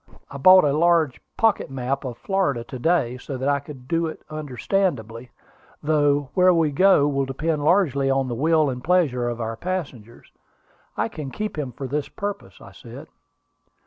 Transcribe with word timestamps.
I 0.31 0.39
bought 0.39 0.63
a 0.63 0.73
large 0.73 1.21
pocket 1.37 1.69
map 1.69 2.03
of 2.05 2.17
Florida 2.17 2.63
to 2.63 2.79
day, 2.79 3.19
so 3.19 3.37
that 3.37 3.47
I 3.47 3.59
could 3.59 3.87
do 3.87 4.07
it 4.07 4.23
understandingly, 4.31 5.29
though 5.83 6.31
where 6.33 6.51
we 6.55 6.71
go 6.71 7.07
will 7.07 7.25
depend 7.25 7.63
largely 7.63 8.09
on 8.09 8.27
the 8.27 8.33
will 8.33 8.71
and 8.71 8.83
pleasure 8.83 9.29
of 9.29 9.39
our 9.39 9.55
passengers. 9.55 10.31
I 10.97 11.07
can 11.07 11.29
keep 11.29 11.55
him 11.55 11.71
for 11.71 11.85
this 11.87 12.09
purpose," 12.09 12.59
I 12.59 12.71
said. 12.71 13.09